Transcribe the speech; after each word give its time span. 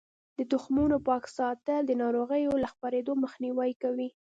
د 0.37 0.39
تخمونو 0.51 0.95
پاک 1.07 1.23
ساتل 1.37 1.81
د 1.85 1.91
ناروغیو 2.01 2.51
له 2.63 2.67
خپریدو 2.73 3.11
مخنیوی 3.23 3.71
کوي. 3.81 4.09